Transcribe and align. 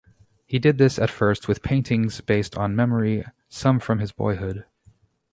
He 0.47 0.57
did 0.57 0.79
this 0.79 0.97
at 0.97 1.11
first 1.11 1.47
with 1.47 1.61
paintings 1.61 2.21
based 2.21 2.57
on 2.57 2.75
memory, 2.75 3.23
some 3.49 3.79
from 3.79 3.99
his 3.99 4.11
boyhood. 4.11 4.65